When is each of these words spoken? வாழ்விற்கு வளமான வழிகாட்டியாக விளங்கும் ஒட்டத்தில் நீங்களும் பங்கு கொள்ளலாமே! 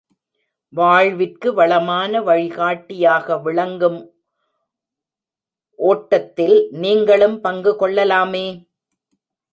வாழ்விற்கு 0.73 1.49
வளமான 1.53 2.21
வழிகாட்டியாக 2.21 3.37
விளங்கும் 3.37 3.99
ஒட்டத்தில் 5.79 6.57
நீங்களும் 6.79 7.37
பங்கு 7.41 7.73
கொள்ளலாமே! 7.75 8.45